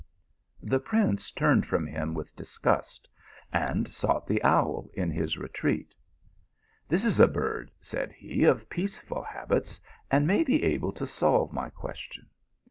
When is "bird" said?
7.27-7.69